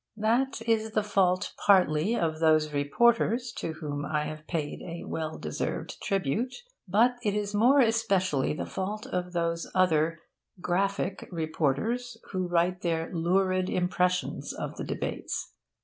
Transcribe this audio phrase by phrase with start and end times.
[0.17, 5.37] That is the fault partly of those reporters to whom I have paid a well
[5.37, 6.55] deserved tribute.
[6.87, 10.17] But it is more especially the fault of those other
[10.59, 15.53] 'graphic' reporters, who write their lurid impressions of the debates.